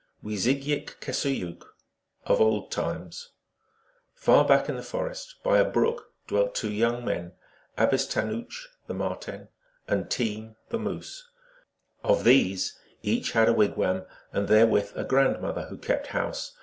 Wee 0.23 0.35
zig 0.35 0.63
yik 0.65 0.99
keseyook." 0.99 1.75
Of 2.25 2.41
old 2.41 2.71
times." 2.71 3.33
Far 4.15 4.43
back 4.43 4.67
in 4.67 4.75
the 4.75 4.81
forest, 4.81 5.35
by 5.43 5.59
a 5.59 5.63
brook, 5.69 6.11
dwelt 6.25 6.55
two 6.55 6.71
young 6.71 7.05
men, 7.05 7.33
Abis 7.77 8.07
tanooch, 8.07 8.65
the 8.87 8.95
Marten, 8.95 9.49
and 9.87 10.09
Team, 10.09 10.55
the 10.69 10.79
Moose. 10.79 11.29
Of 12.03 12.23
these 12.23 12.79
each 13.03 13.33
had 13.33 13.47
a 13.47 13.53
wigwam, 13.53 14.07
and 14.33 14.47
therewith 14.47 14.91
a 14.95 15.03
grandmother 15.03 15.67
who 15.67 15.77
kept 15.77 16.07
house. 16.07 16.57